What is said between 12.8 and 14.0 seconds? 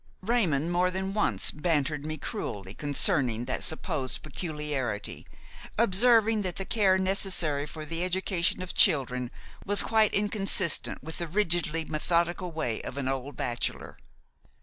of an old bachelor.